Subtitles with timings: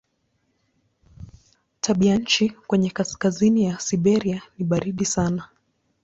[1.81, 5.47] Tabianchi kwenye kaskazini ya Siberia ni baridi sana.